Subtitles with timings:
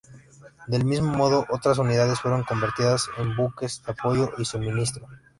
[0.65, 5.07] Del mismo modo, otras unidades fueron convertidas en buques de apoyo y suministro.